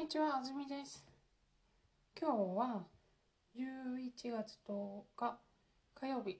[0.00, 1.04] にちは、あずみです。
[2.18, 2.86] 今日は
[3.54, 5.38] 11月10日
[5.94, 6.38] 火曜日。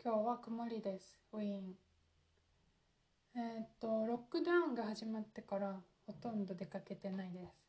[0.00, 1.18] 今日は曇りです。
[1.32, 1.74] ウィーン。
[3.34, 5.74] えーっと、ロックダウンが始まってから
[6.06, 7.66] ほとんど出かけてないです。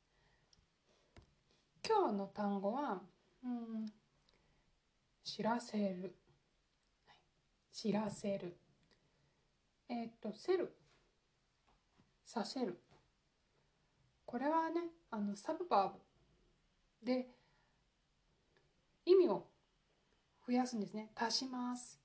[1.83, 3.01] 今日の単語は、
[3.43, 3.87] うん、
[5.23, 6.13] 知らせる。
[7.73, 8.55] 知らせる。
[9.89, 10.71] えーっと、せる。
[12.23, 12.84] させる。
[14.25, 15.99] これはねあのサブバーブ
[17.05, 17.29] で
[19.05, 19.47] 意味を
[20.47, 21.11] 増やすんですね。
[21.15, 21.99] 足します。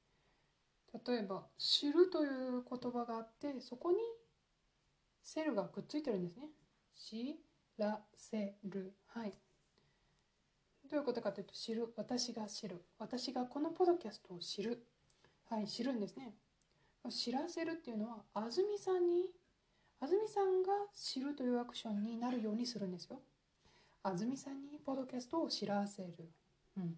[1.06, 3.98] 例えば「知る」という言葉があってそこに
[5.22, 6.50] 「せる」がくっついてるんですね。
[6.94, 7.40] 知
[7.78, 8.94] らせる。
[9.06, 9.32] はい。
[10.84, 11.92] どういうことかというと知る。
[11.96, 12.84] 私が知る。
[12.98, 14.86] 私がこのポドキャストを知る。
[15.44, 16.34] はい知るんですね。
[17.08, 19.30] 知らせるっていうのは安住さんに
[20.00, 23.20] 安住さんが知るというアクションになるようにするんですよ。
[24.02, 26.30] 安住さんにポッドキャストを知らせる。
[26.78, 26.96] うん、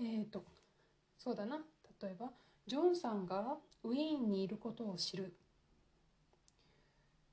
[0.00, 0.44] えっ、と、
[1.18, 1.58] そうだな。
[2.00, 2.30] 例えば、
[2.66, 5.34] ジョンさんがウィーンにいることを知る。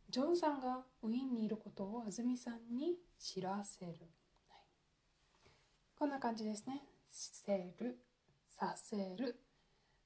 [0.10, 3.92] ジョンさんがウィーンにいることを安住さんに知らせる。
[4.50, 4.62] はい、
[6.00, 6.82] こんな感じですね。
[7.10, 8.00] せる、
[8.50, 9.40] させる。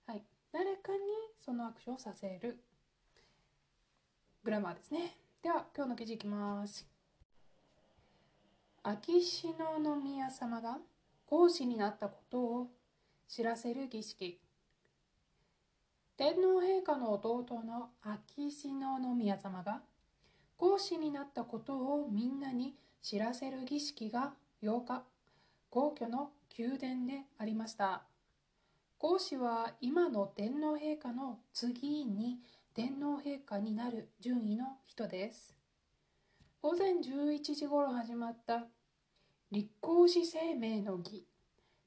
[0.06, 0.23] はい。
[0.52, 1.00] 誰かに
[1.40, 2.64] そのアクションをさせる。
[4.42, 5.18] グラマーですね。
[5.44, 6.88] では、今日の記事いきます。
[8.82, 9.54] 秋篠
[9.98, 10.78] 宮様が
[11.26, 12.67] 皇嗣になったことを
[13.28, 14.40] 知らせる儀式。
[16.16, 19.82] 天皇陛下の弟の秋篠宮様が
[20.56, 24.32] 皇嗣になったことをみんなに知らせる儀式が
[24.64, 25.04] 8日、
[25.70, 28.04] 皇居の宮殿でありました。
[28.98, 32.40] 皇嗣は今の天皇陛下の次に
[32.75, 35.55] 天皇陛下になる順位の人です。
[36.61, 38.67] 午前11時ごろ始まった
[39.52, 41.26] 立皇嗣生命の儀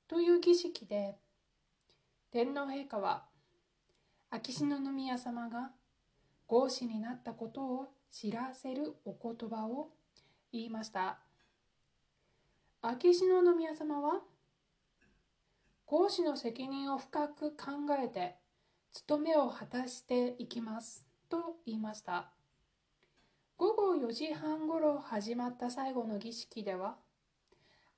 [0.09, 1.15] という儀式で
[2.33, 3.27] 天皇陛下は
[4.31, 5.71] 秋篠宮様が
[6.49, 9.91] 皇嗣になったことを知らせるお言葉を
[10.53, 11.21] 言いました。
[12.83, 14.23] 秋篠宮様は
[15.87, 17.67] 皇嗣の責任を深く考
[18.03, 18.42] えて
[18.93, 21.07] 務めを果たしていきます。
[21.31, 22.31] と言いました。
[23.57, 26.97] 午後4時半ごろ始まった最後の儀式では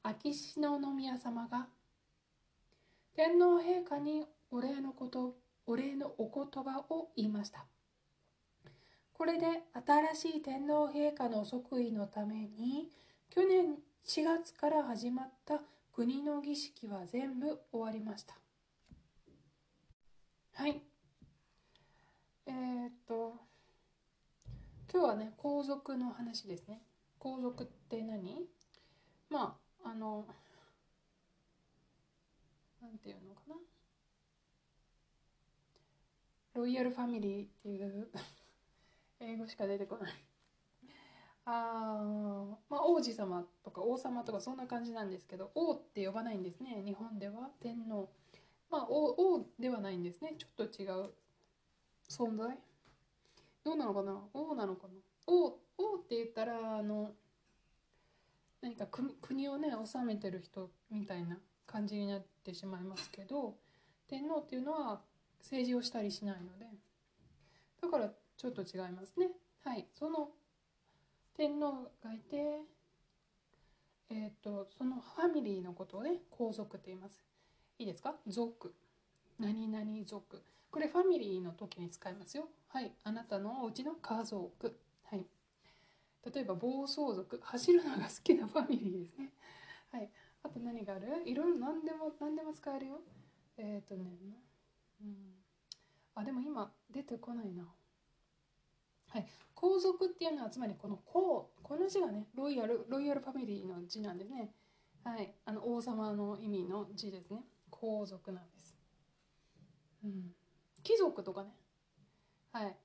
[0.05, 1.66] 秋篠宮様が
[3.16, 5.34] 天皇陛下にお礼のこと
[5.66, 7.66] お礼のお言葉を言いました。
[9.15, 9.47] これで
[10.15, 12.88] 新しい天皇陛下の即位のために
[13.31, 15.61] 去年4月から始まった
[15.93, 18.44] 国の儀式は全部終わりました。
[20.56, 20.81] はい。
[22.47, 23.34] えー、っと、
[24.92, 26.81] 今日はね、皇族の話ですね。
[27.19, 28.47] 皇族って何？
[29.31, 30.25] まあ、あの、
[32.81, 33.56] なんていうのかな？
[36.54, 38.09] ロイヤルファミリーっていう
[39.19, 40.12] 英語しか出てこない。
[41.47, 46.81] あーまあ、王子様とか王様とかそんな感じなんですけど、王って呼ばないんですね。
[46.84, 48.09] 日本では天皇。
[48.74, 50.34] まあ、王王ではないんですね。
[50.36, 51.12] ちょっと違う
[52.10, 52.58] 存在
[53.64, 54.20] どうなのかな？
[54.34, 54.94] 王なのかな？
[55.28, 57.12] 王王って言ったら、あの、
[58.62, 63.54] 何か国をね、治めてる人みたいな感じになってしまいますけど、
[64.08, 65.02] 天皇っていうのは
[65.38, 66.66] 政治をしたりしないので、
[67.80, 69.28] だからちょっと違いますね。
[69.62, 69.86] はい。
[69.96, 70.30] その
[71.36, 72.62] 天皇がいて、
[74.10, 77.22] えっ、と、そのファミリーのことをね、皇族って言います。
[77.78, 78.14] いいですか？
[78.26, 78.72] 族。
[79.38, 80.42] 何々族。
[80.70, 82.48] これファミリーの時に使いますよ。
[82.68, 82.92] はい。
[83.02, 84.78] あなたのお家の家族。
[85.04, 85.26] はい。
[86.32, 87.40] 例えば暴走族。
[87.42, 89.32] 走るのが好きなファミリーですね。
[89.90, 90.10] はい。
[90.44, 91.22] あと何がある？
[91.25, 93.00] いろいろ何でも、何でも使えるよ。
[93.56, 94.04] えっ、ー、とね。
[95.02, 95.16] うん。
[96.14, 97.64] あ、でも今出てこないな。
[99.08, 99.26] はい。
[99.54, 104.52] 皇族っていうのはつまりこの皇、この字がね、ロイヤル、ロイヤルファミリーの字なんでね。
[105.02, 105.34] はい。
[105.44, 107.44] あの王様の意味の字ですね。
[107.75, 108.76] 皇族なんです。
[110.05, 110.32] うん。
[110.82, 111.50] 貴族とかね。
[112.53, 112.76] はい。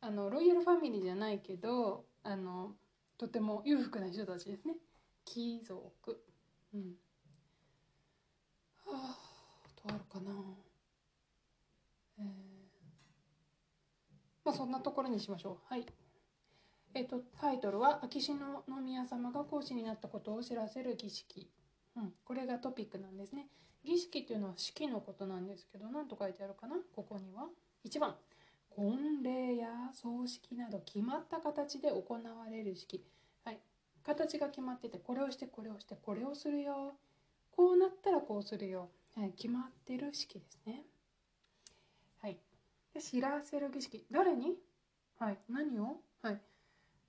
[0.00, 2.76] あの、ロイヤルファミリーじゃないけど、あの、
[3.18, 4.74] とても裕福な人たちですね。
[5.24, 6.22] 貴族。
[6.72, 6.94] うん。
[8.86, 9.18] はあ、
[9.88, 10.32] どうあるかな。
[14.44, 15.56] まあそんなところにしましょう。
[15.68, 15.86] はい。
[16.94, 18.38] えっ、と、タイトルは、秋篠
[18.82, 21.48] 宮様が皇嗣になったことを知らせる儀式。
[21.96, 23.48] うん、これがトピックなんですね。
[23.84, 26.76] 儀式っていうのは式のことなんですけど、何と書いてあるかな？
[26.94, 27.48] ここには。
[27.84, 28.14] 1番、
[28.70, 33.04] 婚礼や葬式など決まった形で行われる式。
[33.44, 33.58] はい。
[34.04, 36.94] 形が決まってて、これをして、これをして、これをするよ。
[37.56, 38.88] こうなったらこうするよ。
[39.16, 39.32] はい。
[39.32, 40.84] 決まってる式ですね。
[42.22, 42.38] はい。
[42.94, 44.06] で知らせる儀式。
[44.10, 44.54] 誰に？
[45.18, 45.38] はい。
[45.48, 45.96] 何を？
[46.22, 46.40] はい。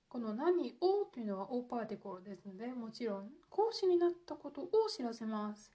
[0.08, 1.04] この何を？
[1.12, 5.70] というのは O パーティコルですので、もちろん講師になったことを知らせます。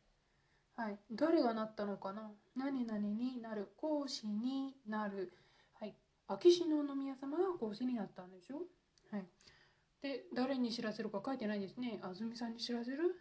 [0.80, 0.98] はい。
[1.12, 2.32] 誰がなったのかな？
[2.56, 3.74] 何々になる。
[3.76, 5.34] 講師になる。
[5.78, 5.94] はい。
[6.30, 8.62] 秋篠宮様が講師になったんでしょ？
[9.12, 9.26] はい。
[10.02, 12.00] で、誰に知らせるか書いてないですね。
[12.02, 13.14] 安住さんに知らせる？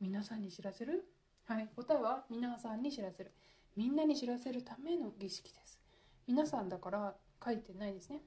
[0.00, 1.04] 皆さんに知らせる？
[1.46, 1.68] はい。
[1.76, 3.32] 答えは皆さんに知らせる。
[3.76, 5.78] みんなに知らせるための儀式です。
[6.26, 7.14] 皆さんだから
[7.44, 8.22] 書いてないですね。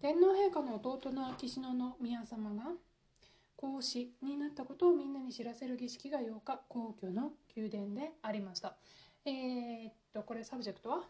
[0.00, 2.70] 天皇陛下の弟の秋篠宮様が
[3.60, 8.78] 皇嗣になったことをみんなに知らせる儀式が8日皇居の宮殿でありました。
[9.26, 11.02] えー、っとこれ subject は？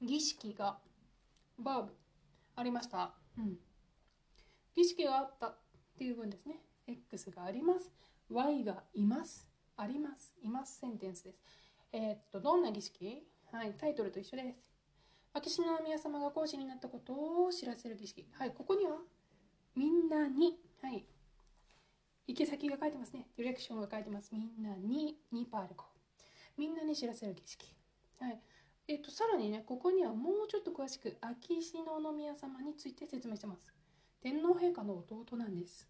[0.00, 0.78] 儀式が
[1.58, 1.92] バーブ
[2.56, 3.12] ありました。
[3.36, 3.58] うん。
[4.74, 5.58] 儀式があったっ
[5.98, 6.56] ていう文ですね。
[6.86, 7.90] X があります。
[8.30, 9.46] Y がいます。
[9.76, 10.34] あります。
[10.42, 11.38] いますセンテンスです。
[11.92, 13.26] えー、っとどんな儀式？
[13.52, 14.58] はい、タイトルと一緒です。
[15.34, 17.12] 秋篠宮様が講師になったこと
[17.44, 18.26] を知らせる儀式。
[18.32, 18.96] はい、ここには
[19.76, 21.04] みんなに、はい、
[22.26, 23.26] 行き先が書いてますね。
[23.36, 24.30] ディレクションが書いてます。
[24.32, 25.84] みんなに、にパールコ。
[26.56, 27.74] みんなに知らせる儀式。
[28.18, 28.40] はい。
[28.88, 33.72] えっと、さらにね、ここにはもうちょっと詳しく、秋篠宮様について説明してます。
[34.22, 35.88] 天皇陛下の弟なんです。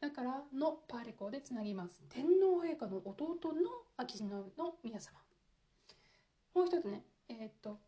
[0.00, 2.02] だから、のパーレコでつなぎます。
[2.08, 4.44] 天皇陛下の弟の秋篠
[4.82, 5.18] 宮様。
[6.54, 7.78] もう一つね、えっと、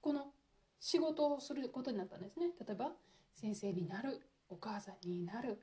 [0.00, 0.32] この
[0.80, 2.92] 仕事をすることになったんですね例えば
[3.34, 5.62] 先生になるお母さんになる、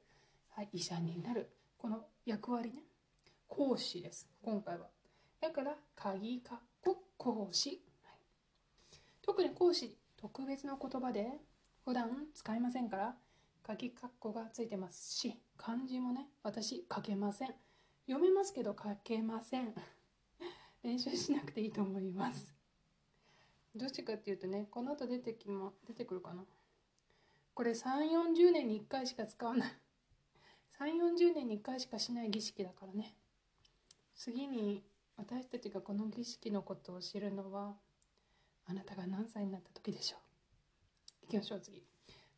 [0.50, 1.50] はい、医者になる。
[1.78, 2.84] この役割ね。
[3.48, 4.28] 講師です。
[4.42, 4.88] 今回は。
[5.42, 6.60] だから鍵かっ
[7.24, 8.18] 講師、はい、
[9.22, 11.40] 特に講師特別な言葉で
[11.86, 13.16] 普段使いませんから
[13.66, 17.56] 鍵かっこがついてますし漢字もね私書けません。
[18.08, 19.74] 読めますけど書けません。
[20.84, 22.54] 練習しなくていいと思います。
[23.74, 26.46] どっちかっていうとねこの後出てきま出てくるかな。
[27.54, 29.72] これ3 4 0年に1回しか使わない。
[30.80, 33.16] 3 4 0年に1回しかしない儀式だからね。
[34.16, 34.84] 次に
[35.18, 37.76] 私たちがこの儀式のことを知るのは
[38.66, 41.26] あなたが何歳になった時でしょう。
[41.26, 41.84] いきましょう次。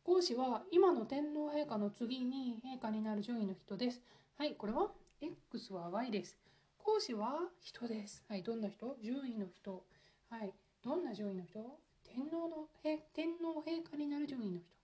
[0.04, 4.02] 講師は今の天皇陛下の次に陛下になる順位の人です。
[4.36, 4.90] はいこれは
[5.20, 6.36] ？X は Y です。
[6.76, 8.22] 講師は人です。
[8.28, 8.96] はいどんな人？
[9.02, 9.82] 順位の人。
[10.28, 10.52] はい
[10.84, 11.58] どんな順位の人？
[12.04, 12.98] 天皇の天
[13.38, 14.75] 皇陛下になる順位の人。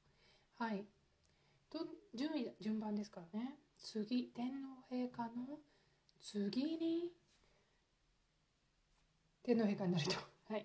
[0.63, 0.85] はい。
[1.73, 1.81] と
[2.15, 3.57] 順位順番ですからね。
[3.77, 4.47] 次天
[4.91, 5.59] 皇陛下の
[6.21, 7.11] 次に
[9.43, 10.15] 天皇陛下になる人
[10.49, 10.65] はい。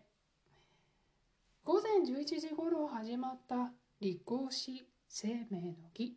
[1.63, 6.15] 午前11時頃始まった立皇嗣宣明の儀。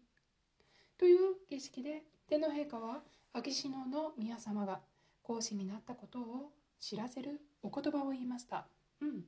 [0.99, 3.01] という儀式で天皇陛下は
[3.33, 3.73] 秋篠
[4.19, 4.81] 宮様が
[5.23, 8.67] 皇嗣になったことを知らせるお言葉を言いました。
[9.01, 9.25] うん。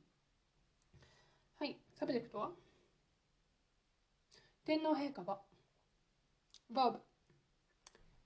[1.58, 2.50] はい、 subject は？
[4.64, 5.40] 天皇陛下は
[6.70, 6.98] バーブ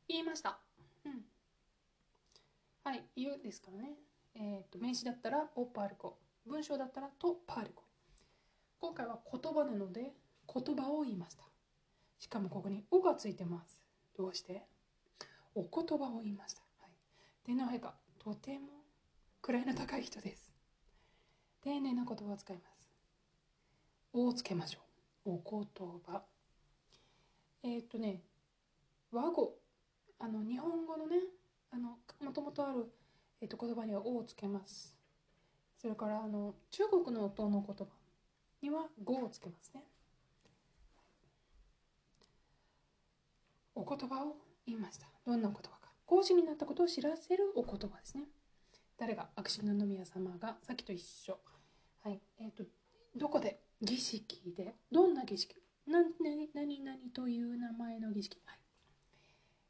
[0.06, 0.58] 言いました。
[1.06, 1.24] うん。
[2.84, 3.94] はい、言うですからね。
[4.34, 6.18] えっ、ー、と、名詞だったらオパールコ。
[6.46, 7.84] 文章だったらとパールコ。
[8.78, 10.12] 今回は言葉なので
[10.52, 11.44] 言葉を言いました。
[12.18, 13.82] しかもここに「お」がついてます。
[14.14, 14.62] どうして？
[15.54, 16.60] お言葉を言いました。
[16.80, 16.92] はい、
[17.44, 18.68] 天皇陛下、とても
[19.42, 20.54] 位の高い人です。
[21.62, 22.90] 丁寧な言葉を使います。
[24.12, 24.85] おをつけましょう。
[25.26, 26.22] お言葉。
[27.64, 28.22] えー、っとね、
[29.10, 29.58] 和語。
[30.20, 31.16] あの、日本語のね、
[31.72, 32.92] あの、もともとある、
[33.40, 34.96] えー、と言葉にはおをつけます。
[35.78, 37.86] それから、あの、中国の音の言葉
[38.62, 39.82] には語をつけますね。
[43.74, 45.08] お言葉を言いました。
[45.26, 45.90] どんな言葉か。
[46.06, 48.24] 講師になったことを知らせるお言葉ですね。
[48.96, 49.28] 誰が？
[49.34, 51.38] 秋篠宮様がさっきと一緒。
[52.02, 52.20] はい。
[52.38, 52.64] えっ、ー、と、
[53.16, 55.54] どこで儀式で、どんな儀式？
[55.86, 56.04] 何
[56.54, 58.38] 何々という名前の儀式？
[58.44, 58.58] はい。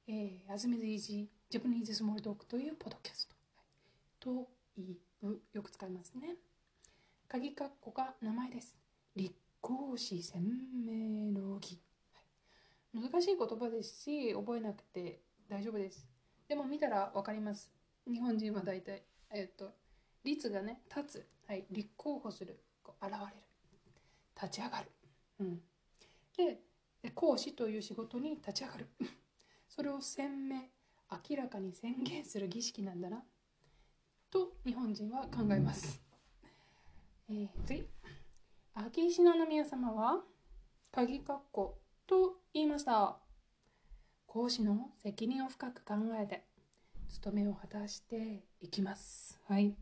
[0.08, 4.30] えー、アズミズイジジャパニーズスモールドッグというポッドキャスト。
[4.30, 4.46] はい、
[4.76, 6.36] というよく使いますね。
[7.28, 8.76] 鍵括弧が名前です。
[9.16, 11.80] 立候子鮮明の儀、
[12.12, 12.20] は
[12.94, 13.10] い。
[13.10, 16.06] 難しい言葉ですし、覚えなくて大丈夫です。
[16.48, 17.72] でも見たら分かります。
[18.06, 19.72] 日本人は大体、えっ、と、
[20.22, 21.26] 律がね、立つ。
[21.48, 23.32] はい、立候補するこう現れる
[24.40, 24.90] 立ち上がる、
[25.40, 25.60] うん、
[26.36, 26.58] で
[27.14, 28.88] 講師という仕事に立ち上がる。
[29.68, 30.62] それを鮮明
[31.28, 33.24] 明らかに宣言する儀式なんだな。
[34.30, 36.02] と日本人は考えます、
[37.28, 37.86] えー、次。
[38.74, 40.24] 秋篠宮様は
[40.90, 43.18] 鍵括弧と言いました。
[44.26, 46.46] 講師の責任を深く考えて
[47.08, 49.40] 務めを果たしていきます。
[49.44, 49.76] はい。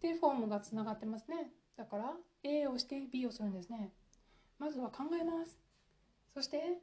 [0.00, 3.92] でフォームがつながってますねだから A をして B をするんですね。
[4.58, 5.58] まずは考えます。
[6.34, 6.78] そして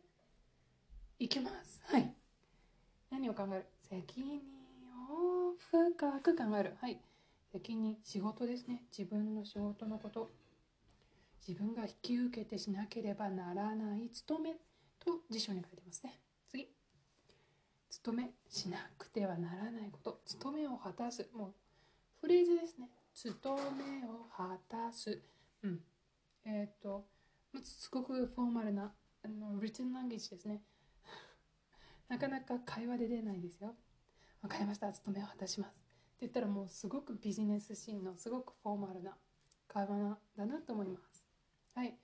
[1.20, 1.82] いきます。
[1.86, 2.13] はい。
[3.12, 3.65] 何を考える？
[3.89, 4.41] 責任
[5.10, 6.75] を深く考える。
[6.82, 7.00] はい。
[7.51, 8.84] 責任仕事ですね。
[8.96, 10.32] 自分の仕事のこと。
[11.48, 14.10] 自分が引き受けてしなければならない。
[14.10, 14.56] 務め
[15.00, 16.20] と辞書に書いてますね。
[16.50, 16.67] 次。
[17.89, 20.22] 務めしなくてはならないこと。
[20.25, 21.29] 務めを果たす。
[21.34, 21.53] もう
[22.20, 22.89] フレーズですね。
[23.17, 25.19] 務めを果たす。
[25.63, 25.79] うん。
[26.45, 27.07] えっ、ー、と
[27.63, 28.93] すごくフォーマルな
[29.24, 30.62] あの written language ですね。
[32.09, 33.75] なかなか会話で出ないですよ。
[34.43, 34.93] わかりました。
[34.93, 35.79] 務めを果たします。
[35.79, 39.17] って言ったらもうすごくビジネスシーンのすごくフォーマルな
[39.67, 41.25] 会話だなと思います。
[41.74, 41.97] はい。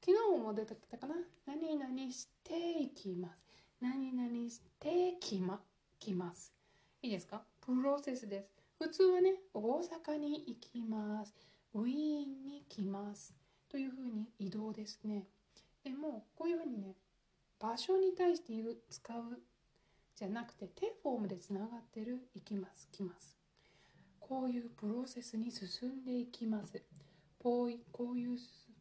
[0.00, 1.16] 昨日も出てきたかな。
[1.46, 3.40] 何々していきます。
[3.80, 5.60] 何々してきま
[5.98, 6.54] きます。
[7.02, 7.44] いいですか？
[7.60, 8.59] プロセスです。
[8.80, 11.34] 普通はね大阪に行きます。
[11.74, 11.92] ウィー
[12.26, 13.34] ンに来ます。
[13.68, 15.26] というふうに移動ですね。
[15.84, 16.94] でもこういうふうにね
[17.58, 19.38] 場所に対して言う使う
[20.16, 23.36] じゃなくて手フォームでつながってる行きます来ます。
[24.18, 26.82] こういうプロセスに進んでいきます。
[27.38, 27.78] こういう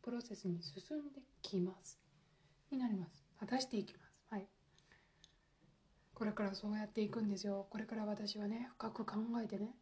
[0.02, 2.00] プロセスに進んできます。
[2.72, 3.22] になります。
[3.38, 4.14] 果たしていきます。
[4.30, 4.48] はい。
[6.14, 7.68] これからそうやっていくんですよ。
[7.70, 9.76] これから私はね深く考えてね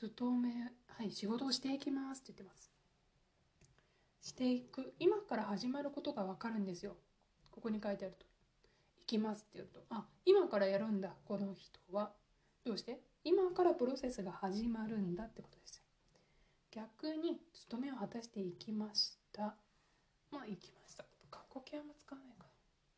[0.00, 0.48] 勤め
[0.86, 2.70] はい仕事をしていきますって言ってます。
[4.20, 4.94] していく。
[5.00, 6.96] 今から始まることが分かるんですよ。
[7.50, 8.24] ここに書いてあると。
[9.00, 9.80] 行きますって言うと。
[9.90, 12.12] あ今からやるんだこの人は。
[12.64, 13.00] どうして？
[13.24, 15.82] 今からプロセスが始まるんだってことです
[16.70, 19.56] 逆に務めを果たしていきました。
[20.30, 21.04] まあ行きました。
[21.28, 22.50] 過去形は使わないかな。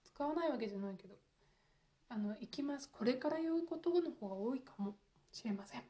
[0.04, 1.14] 使わないわけじゃないけど。
[2.11, 2.90] あの行きます。
[2.92, 4.97] これから言うことの方が多いかも
[5.33, 5.83] しれません。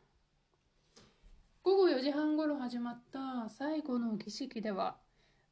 [1.63, 4.97] 午後4時半ごろ始まった最後の儀式では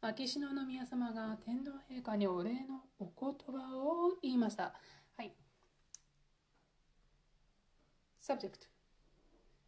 [0.00, 4.72] 秋篠宮様が天皇陛下にお礼のお言葉を言いました。
[5.18, 5.34] はい。
[8.22, 8.68] subject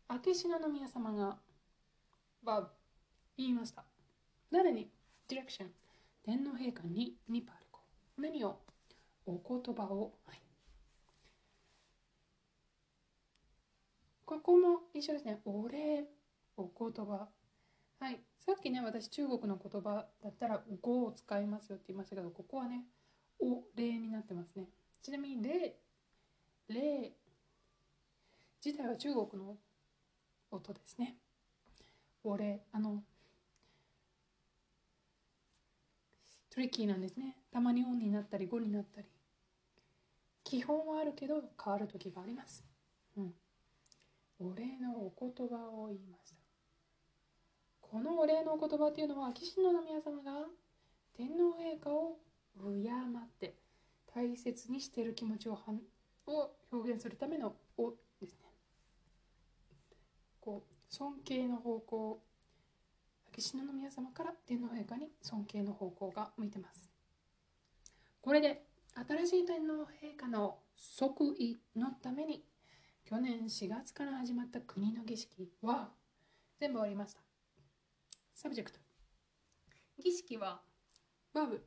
[0.09, 1.37] 秋篠宮様が
[2.44, 2.70] は
[3.37, 3.85] 言いました。
[4.50, 4.90] 誰に
[5.28, 5.66] ？Direction
[6.25, 7.80] 天皇陛下ににパルコ
[8.16, 8.61] 何を？
[9.26, 10.42] お言葉を、はい、
[14.25, 15.40] ここも一緒ですね。
[15.44, 16.04] お礼、
[16.61, 17.29] お言葉。
[17.99, 18.21] はい。
[18.38, 22.85] さっきね、私中国の言葉だったら、語を使いますよって言いましたけど、ここはね、
[23.38, 24.69] お礼になってますね。
[25.02, 25.76] ちなみに、礼、
[26.69, 27.12] 礼
[28.64, 29.57] 自体は中国の
[30.50, 31.17] 音ですね。
[32.23, 33.02] お礼、あの、
[36.50, 37.37] トリッキーなんですね。
[37.50, 39.07] たまに音になったり語になったり。
[40.45, 42.64] 基本はあるけど変わる時があります。
[43.17, 43.35] うん。
[44.40, 46.39] お礼のお言葉を言いました。
[47.90, 50.47] このお礼のお言葉っていうのは秋篠宮様が
[51.16, 52.18] 天皇陛下を
[52.56, 53.56] 敬って
[54.14, 55.80] 大切にしている気持ちをはん
[56.26, 58.47] を表現するための「お」ですね。
[60.40, 62.23] こう尊敬の方向
[63.32, 66.88] 秋篠宮様から天皇陛下に尊敬の方向が向いてます。
[68.23, 72.44] これで新しい天皇陛下の即位のために
[73.04, 75.90] 去年4月から始まった国の儀式は
[76.61, 77.30] 全部終わりました。
[78.43, 78.79] subject
[80.02, 80.62] 儀式は？
[81.35, 81.62] バブ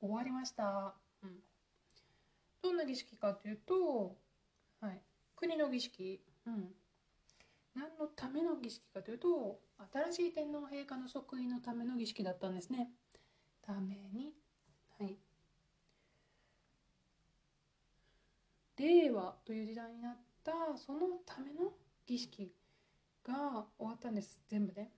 [0.00, 1.30] 終わりました、うん、
[2.62, 4.16] どんな儀式かというと、
[4.80, 5.00] はい、
[5.34, 6.68] 国の儀式、うん、
[7.74, 9.58] 何のための儀式かというと
[10.12, 12.90] 新しい天皇陛下の即位のための儀式だったんですね。
[13.60, 14.32] ために。
[15.00, 15.16] はい。
[18.78, 21.72] 令和という時代になったそのための
[22.06, 22.52] 儀式
[23.26, 24.38] が終わったんです。
[24.46, 24.90] 全部で、ね、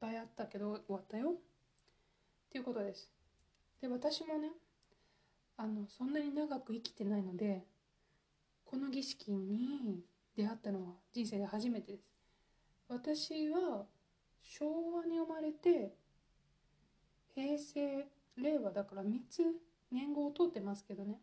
[0.00, 1.30] ぱいあったけど終わったよ。
[1.30, 3.10] っていうことです。
[3.80, 4.50] で私もね
[5.56, 7.64] あのそんなに長く生きてないので
[8.64, 10.00] この儀式に
[10.36, 12.04] 出会ったのは人生で初めてです。
[12.88, 13.84] 私は
[14.42, 15.92] 昭和に生まれて
[17.34, 19.42] 平成令和だから3つ
[19.90, 21.20] 年号を通ってますけどね。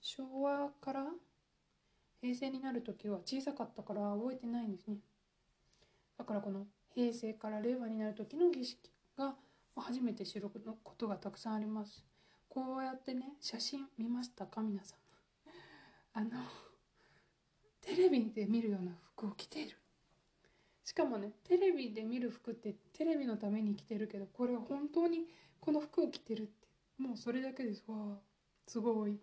[0.00, 1.06] 昭和から
[2.20, 4.96] 平成になる時は小さかったから覚えてないんですね。
[6.18, 9.34] だからこの平成から令和になる時の儀式が
[9.76, 10.50] 初めて知る
[10.82, 12.04] ことがたくさんあります。
[12.48, 14.98] こうやってね写真見ましたか皆さん。
[16.12, 16.30] あの
[17.80, 19.76] テレビで見るような服を着ている。
[20.84, 25.28] しかもねテレビで見る服ってテレビのために着てるけどこれは本当に
[25.60, 26.66] この服を着てるって
[26.98, 27.84] もうそれだけです。
[27.86, 28.18] わ
[28.66, 29.18] すごいっ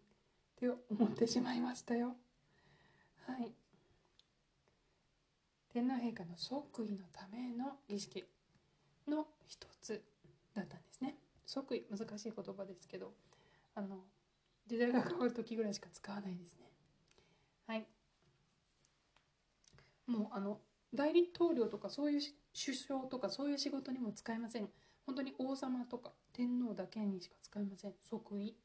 [0.56, 2.16] て思ってしまいましたよ。
[3.26, 3.54] はい。
[5.70, 8.26] 天皇陛下の即位のための儀式
[9.08, 10.02] の一つ
[10.54, 11.16] だったんですね。
[11.46, 13.14] 即位難しい言葉ですけど
[13.76, 14.00] あの
[14.68, 16.68] 時代が変わる時ぐらいしか使わないですね。
[17.68, 17.86] はい。
[20.08, 20.60] もうあの
[20.94, 22.22] 代理統領とかそういう
[22.54, 24.70] 首相とかそういう仕事にも使えません。
[25.06, 27.94] 本当に王様とか天皇だけにしか使えません。
[28.02, 28.56] 即位。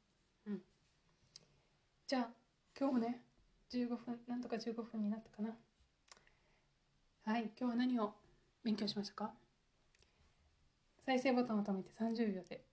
[0.46, 0.62] うん。
[2.06, 2.28] じゃあ
[2.78, 3.22] 今日もね
[3.70, 5.50] 15分なんとか15分になったかな。
[7.24, 8.14] はい今日は何を
[8.64, 9.30] 勉強しましたか？
[11.06, 12.64] 再生ボタンを止めて30秒で。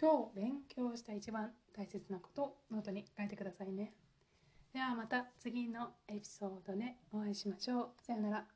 [0.00, 3.92] 今日勉強した一番大切なことをノートに書いてくださいね。
[4.72, 7.88] ではまた次のエピソードでお会いしましょう。
[8.00, 8.55] さよなら。